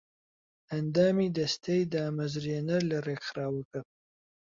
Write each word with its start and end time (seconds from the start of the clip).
ئەندامی 0.71 1.33
دەستەی 1.37 1.89
دامەزرێنەر 1.93 2.81
لە 2.91 2.97
ڕێکخراوەکە 3.05 3.79